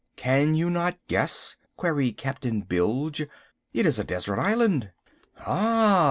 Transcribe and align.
"Can 0.15 0.55
you 0.55 0.71
not 0.71 0.97
guess?" 1.07 1.57
queried 1.77 2.17
Captain 2.17 2.61
Bilge. 2.61 3.27
"It 3.71 3.85
is 3.85 3.99
a 3.99 4.03
desert 4.03 4.39
island." 4.39 4.89
"Ah!" 5.45 5.99